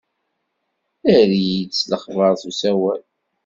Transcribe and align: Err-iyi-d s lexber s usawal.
Err-iyi-d 1.15 1.71
s 1.79 1.81
lexber 1.91 2.33
s 2.41 2.43
usawal. 2.49 3.01